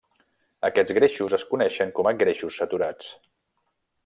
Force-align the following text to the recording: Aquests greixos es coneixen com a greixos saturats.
Aquests 0.69 0.95
greixos 0.99 1.35
es 1.39 1.45
coneixen 1.51 1.93
com 1.99 2.11
a 2.13 2.17
greixos 2.25 2.61
saturats. 2.63 3.13